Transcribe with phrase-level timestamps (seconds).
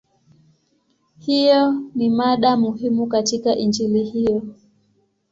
[1.19, 4.41] Hiyo ni mada muhimu katika Injili hiyo.